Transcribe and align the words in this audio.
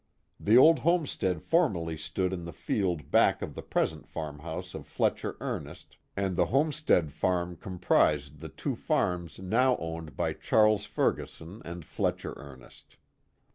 The 0.39 0.57
old 0.57 0.79
homestead 0.79 1.43
formerly 1.43 1.95
stood 1.95 2.33
in 2.33 2.45
the 2.45 2.51
field 2.51 3.11
back 3.11 3.43
of 3.43 3.53
the 3.53 3.61
present 3.61 4.07
farmhouse 4.07 4.73
of 4.73 4.87
Fletcher 4.87 5.37
Ernest, 5.39 5.95
and 6.17 6.35
the 6.35 6.47
homestead 6.47 7.11
404 7.11 7.11
The 7.11 7.11
Mohawk 7.11 7.19
Vallev 7.19 7.19
farm 7.19 7.55
comprised 7.61 8.39
the 8.39 8.49
two 8.49 8.75
farms 8.75 9.37
now 9.37 9.77
owned 9.77 10.17
by 10.17 10.33
Charles 10.33 10.87
Ftrga 10.87 11.27
son 11.27 11.61
and 11.63 11.85
Fletcher 11.85 12.33
Ernest. 12.35 12.97